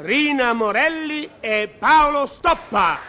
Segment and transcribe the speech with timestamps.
[0.00, 3.00] Rina Morelli e Paolo Stoppa.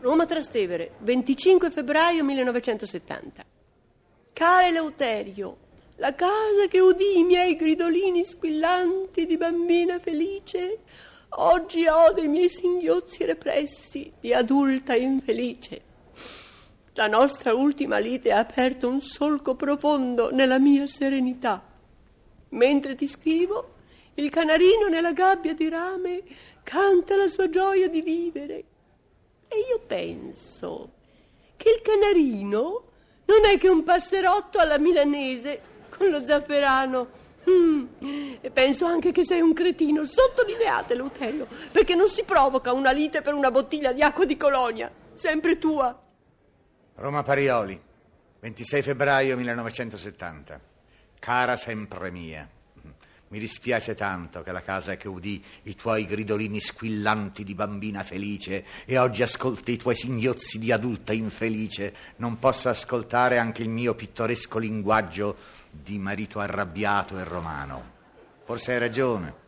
[0.00, 3.44] Roma Trastevere, 25 febbraio 1970.
[4.32, 5.56] Care Eleuterio,
[5.96, 10.80] la casa che udì i miei gridolini squillanti di bambina felice,
[11.36, 15.92] oggi ho dei miei singhiozzi repressi di adulta infelice.
[16.94, 21.62] La nostra ultima lite ha aperto un solco profondo nella mia serenità.
[22.50, 23.72] Mentre ti scrivo,
[24.14, 26.22] il canarino nella gabbia di rame
[26.62, 28.64] canta la sua gioia di vivere
[29.48, 30.92] e io penso
[31.56, 32.90] che il canarino
[33.26, 37.22] non è che un passerotto alla milanese con lo zafferano.
[37.48, 37.84] Mm.
[38.40, 40.04] E penso anche che sei un cretino.
[40.04, 44.90] Sottolineate, Lutello, perché non si provoca una lite per una bottiglia di acqua di colonia.
[45.14, 46.00] Sempre tua.
[46.96, 47.80] Roma Parioli,
[48.40, 50.60] 26 febbraio 1970.
[51.18, 52.48] Cara sempre mia.
[53.34, 58.64] Mi dispiace tanto che la casa che udì i tuoi gridolini squillanti di bambina felice
[58.84, 63.96] e oggi ascolti i tuoi singhiozzi di adulta infelice non possa ascoltare anche il mio
[63.96, 65.36] pittoresco linguaggio
[65.68, 67.90] di marito arrabbiato e romano.
[68.44, 69.42] Forse hai ragione.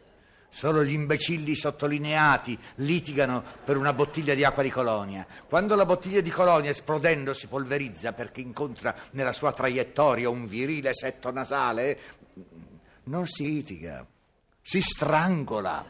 [0.49, 5.25] Solo gli imbecilli sottolineati litigano per una bottiglia di acqua di colonia.
[5.49, 10.93] Quando la bottiglia di colonia esplodendo si polverizza perché incontra nella sua traiettoria un virile
[10.93, 11.99] setto nasale,
[13.07, 14.07] non si litiga,
[14.63, 15.85] si strangola.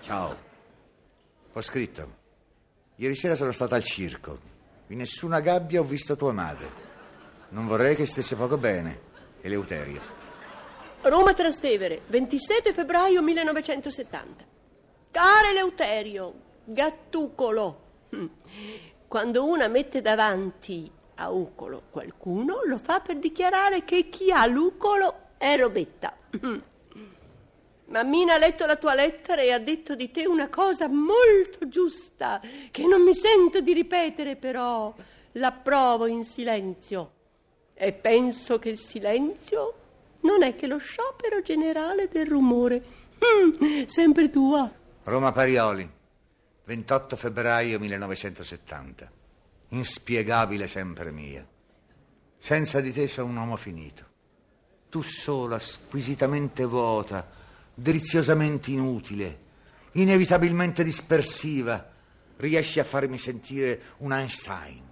[0.00, 0.36] Ciao.
[1.52, 2.22] Ho scritto.
[2.96, 4.38] Ieri sera sono stata al circo.
[4.88, 6.82] In nessuna gabbia ho visto tua madre.
[7.50, 9.12] Non vorrei che stesse poco bene.
[9.40, 10.12] Eleuterio.
[11.02, 14.44] Roma Trastevere, 27 febbraio 1970.
[15.10, 17.82] Caro Eleuterio, gattucolo.
[18.10, 18.26] Hm.
[19.06, 25.23] Quando una mette davanti a Ucolo qualcuno, lo fa per dichiarare che chi ha l'Ucolo
[25.36, 26.16] è Robetta.
[27.86, 32.40] Mammina ha letto la tua lettera e ha detto di te una cosa molto giusta,
[32.70, 34.92] che non mi sento di ripetere, però
[35.32, 37.12] l'approvo in silenzio.
[37.74, 39.74] E penso che il silenzio
[40.20, 42.82] non è che lo sciopero generale del rumore.
[43.24, 44.70] Mm, sempre tua.
[45.04, 45.88] Roma Parioli,
[46.64, 49.10] 28 febbraio 1970.
[49.68, 51.46] Inspiegabile sempre mia.
[52.38, 54.12] Senza di te sono un uomo finito
[54.94, 57.28] tu sola, squisitamente vuota,
[57.74, 59.38] deliziosamente inutile,
[59.94, 61.90] inevitabilmente dispersiva,
[62.36, 64.84] riesci a farmi sentire un Einstein.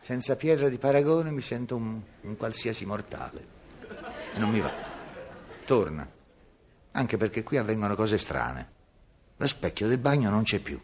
[0.00, 3.46] Senza pietra di paragone mi sento un, un qualsiasi mortale.
[4.36, 4.72] Non mi va.
[5.66, 6.10] Torna.
[6.92, 8.70] Anche perché qui avvengono cose strane.
[9.36, 10.80] Lo specchio del bagno non c'è più.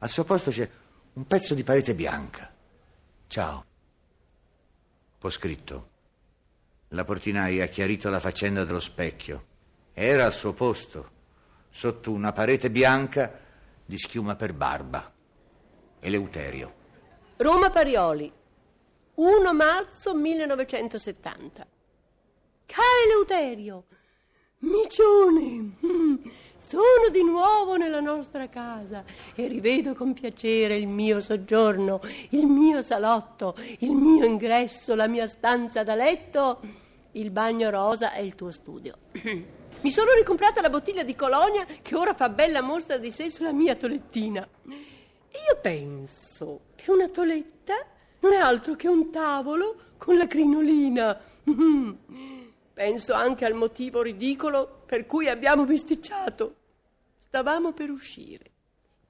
[0.00, 0.68] Al suo posto c'è
[1.14, 2.52] un pezzo di parete bianca.
[3.26, 3.64] Ciao.
[5.18, 5.96] Ho scritto.
[6.92, 9.44] La portinaia ha chiarito la faccenda dello specchio.
[9.92, 11.10] Era al suo posto,
[11.68, 13.38] sotto una parete bianca
[13.84, 15.12] di schiuma per barba.
[16.00, 16.74] Eleuterio.
[17.36, 18.32] Roma Parioli,
[19.14, 21.66] 1 marzo 1970.
[22.66, 23.84] Caro Eleuterio,
[24.60, 26.14] micione, mm,
[26.58, 29.04] sono di nuovo nella nostra casa
[29.34, 35.26] e rivedo con piacere il mio soggiorno, il mio salotto, il mio ingresso, la mia
[35.26, 36.60] stanza da letto,
[37.12, 38.96] il bagno rosa e il tuo studio.
[39.80, 43.52] Mi sono ricomprata la bottiglia di colonia che ora fa bella mostra di sé sulla
[43.52, 44.46] mia tolettina.
[44.64, 47.74] Io penso che una toletta
[48.20, 51.20] non è altro che un tavolo con la crinolina.
[52.78, 56.54] Penso anche al motivo ridicolo per cui abbiamo bisticciato.
[57.26, 58.44] Stavamo per uscire.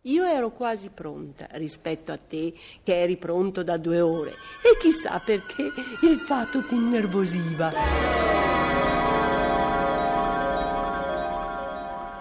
[0.05, 4.31] Io ero quasi pronta rispetto a te che eri pronto da due ore
[4.63, 5.65] e chissà perché
[6.01, 8.58] il fatto ti innervosiva.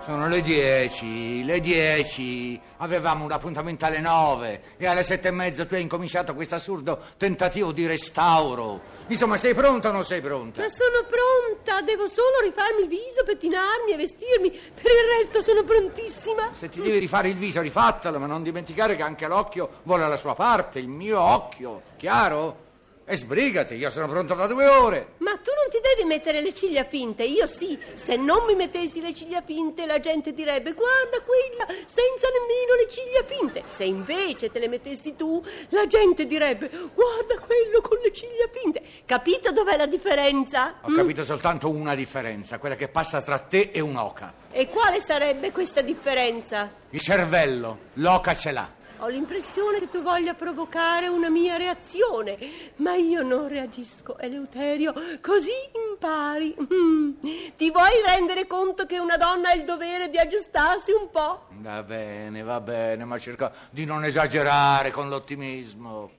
[0.07, 2.57] Sono le dieci, le dieci.
[2.77, 6.97] Avevamo un appuntamento alle nove e alle sette e mezza tu hai incominciato questo assurdo
[7.17, 8.79] tentativo di restauro.
[9.07, 10.61] Insomma, sei pronta o non sei pronta?
[10.61, 14.49] Ma sono pronta, devo solo rifarmi il viso, pettinarmi e vestirmi.
[14.49, 16.51] Per il resto sono prontissima.
[16.53, 20.15] Se ti devi rifare il viso, rifattelo, ma non dimenticare che anche l'occhio vuole la
[20.15, 22.66] sua parte, il mio occhio, chiaro?
[23.09, 25.13] E sbrigati, io sono pronto da due ore.
[25.19, 27.79] Ma tu non ti devi mettere le ciglia finte, io sì.
[27.93, 32.89] Se non mi mettessi le ciglia finte, la gente direbbe: Guarda quella, senza nemmeno le
[32.89, 33.63] ciglia finte.
[33.65, 38.83] Se invece te le mettessi tu, la gente direbbe: Guarda quello con le ciglia finte.
[39.05, 40.79] Capito dov'è la differenza?
[40.81, 44.33] Ho capito soltanto una differenza, quella che passa tra te e un'oca.
[44.51, 46.69] E quale sarebbe questa differenza?
[46.89, 48.76] Il cervello, l'oca ce l'ha.
[48.99, 52.37] Ho l'impressione che tu voglia provocare una mia reazione,
[52.77, 55.51] ma io non reagisco, Eleuterio, così
[55.89, 56.55] impari.
[56.73, 57.11] Mm.
[57.55, 61.47] Ti vuoi rendere conto che una donna ha il dovere di aggiustarsi un po'?
[61.59, 66.09] Va bene, va bene, ma cerca di non esagerare con l'ottimismo.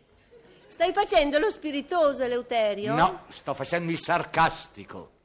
[0.69, 2.95] Stai facendo lo spiritoso, Eleuterio?
[2.95, 5.17] No, sto facendo il sarcastico.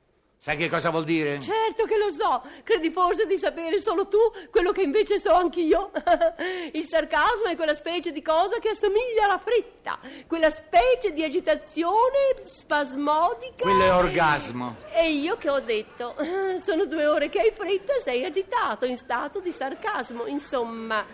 [0.44, 1.40] Sai che cosa vuol dire?
[1.40, 4.18] Certo che lo so, credi forse di sapere solo tu
[4.51, 5.90] quello che invece so anch'io.
[6.74, 9.98] Il sarcasmo è quella specie di cosa che assomiglia alla fretta,
[10.28, 13.63] quella specie di agitazione spasmodica.
[13.63, 14.75] Quello è orgasmo.
[14.92, 16.13] E io che ho detto?
[16.62, 21.06] Sono due ore che hai fretta e sei agitato, in stato di sarcasmo, insomma.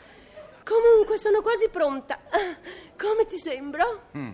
[0.63, 2.19] Comunque sono quasi pronta.
[2.97, 4.05] Come ti sembro?
[4.17, 4.31] Mm,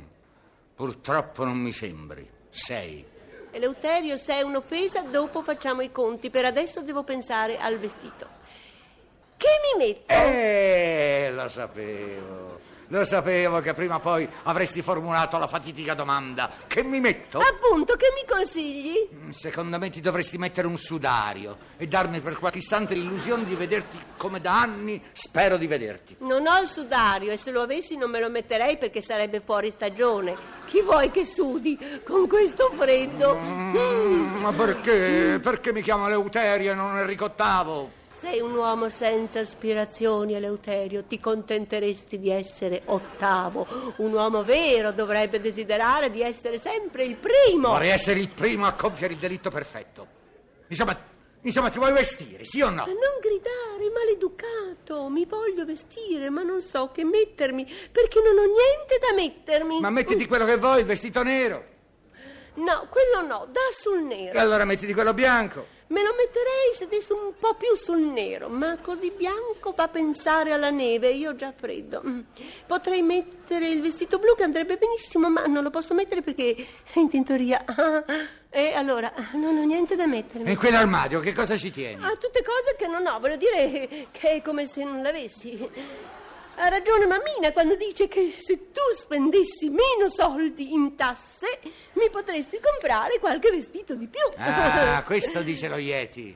[0.74, 2.26] purtroppo non mi sembri.
[2.50, 3.15] Sei.
[3.56, 6.30] Eleuterio, se è un'offesa, dopo facciamo i conti.
[6.30, 8.28] Per adesso devo pensare al vestito.
[9.38, 10.13] Che mi metto?
[10.13, 12.60] Eh, lo sapevo.
[12.90, 16.50] Lo sapevo che prima o poi avresti formulato la fatidica domanda.
[16.68, 17.40] Che mi metto?
[17.40, 19.10] Appunto, che mi consigli?
[19.14, 23.56] Mm, Secondo me ti dovresti mettere un sudario e darmi per qualche istante l'illusione di
[23.56, 26.16] vederti come da anni spero di vederti.
[26.20, 29.72] Non ho il sudario e se lo avessi non me lo metterei perché sarebbe fuori
[29.72, 30.36] stagione.
[30.66, 33.36] Chi vuoi che sudi con questo freddo?
[33.36, 35.40] Mm, ma perché?
[35.42, 38.04] Perché mi chiamo Leuterio e non Enrico VIII?
[38.25, 41.04] Sei un uomo senza aspirazioni, Eleuterio.
[41.04, 43.68] Ti contenteresti di essere ottavo.
[43.98, 47.69] Un uomo vero dovrebbe desiderare di essere sempre il primo.
[47.69, 50.07] Vorrei essere il primo a compiere il delitto perfetto.
[50.69, 51.00] Insomma,
[51.42, 52.86] insomma, ti vuoi vestire, sì o no?
[52.88, 55.07] Ma non gridare, maleducato.
[55.07, 59.80] Mi voglio vestire, ma non so che mettermi, perché non ho niente da mettermi.
[59.81, 61.63] Ma mettiti quello che vuoi, il vestito nero.
[62.56, 64.36] No, quello no, da sul nero.
[64.36, 65.75] E allora mettiti quello bianco.
[65.88, 70.52] Me lo metterei se dessi un po' più sul nero, ma così bianco fa pensare
[70.52, 72.02] alla neve io ho già freddo.
[72.04, 72.20] Mm.
[72.66, 76.56] Potrei mettere il vestito blu che andrebbe benissimo, ma non lo posso mettere perché
[76.92, 77.64] è in tintoria.
[78.56, 80.50] E allora, non ho niente da mettermi.
[80.50, 82.02] E quell'armadio che cosa ci tieni?
[82.02, 85.70] Ah, tutte cose che non ho, voglio dire che è come se non l'avessi.
[86.57, 91.60] Ha ragione mammina quando dice che se tu spendessi meno soldi in tasse
[91.94, 94.22] mi potresti comprare qualche vestito di più.
[94.38, 96.36] Ah, questo dice lo Yeti.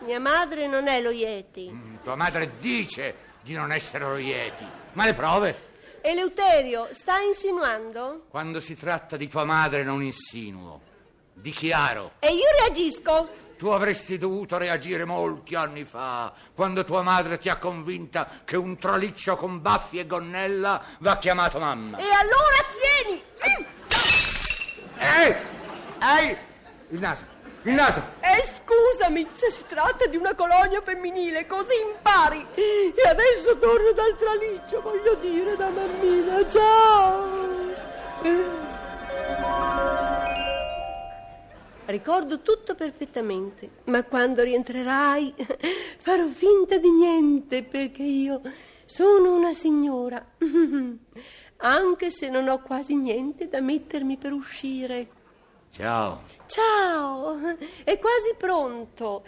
[0.00, 1.70] Mia madre non è lo Yeti.
[1.70, 4.66] Mm, Tua madre dice di non essere lo Yeti.
[4.92, 5.64] Ma le prove?
[6.02, 8.26] Eleuterio, sta insinuando?
[8.28, 10.80] Quando si tratta di tua madre non insinuo.
[11.32, 12.12] Dichiaro.
[12.18, 13.44] E io reagisco.
[13.56, 18.76] Tu avresti dovuto reagire molti anni fa, quando tua madre ti ha convinta che un
[18.76, 21.96] traliccio con baffi e gonnella va chiamato mamma.
[21.96, 23.22] E allora tieni!
[24.98, 25.34] Ehi!
[26.00, 26.36] Ehi!
[26.90, 27.24] Il naso!
[27.62, 28.02] Il naso!
[28.20, 32.46] E scusami, se si tratta di una colonia femminile, così impari.
[32.54, 36.46] E adesso torno dal traliccio, voglio dire, da mammina.
[36.50, 37.54] Ciao!
[41.86, 45.32] Ricordo tutto perfettamente, ma quando rientrerai
[45.98, 48.40] farò finta di niente perché io
[48.84, 50.24] sono una signora,
[51.58, 55.06] anche se non ho quasi niente da mettermi per uscire.
[55.70, 56.22] Ciao.
[56.46, 57.38] Ciao,
[57.84, 59.22] è quasi pronto.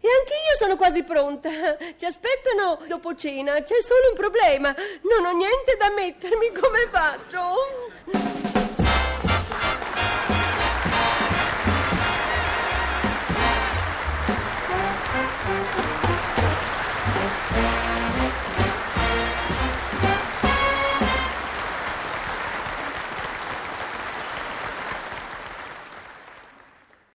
[0.00, 1.50] E anche io sono quasi pronta.
[1.94, 3.52] Ci aspettano dopo cena.
[3.54, 4.74] C'è solo un problema.
[5.02, 6.52] Non ho niente da mettermi.
[6.52, 8.67] Come faccio?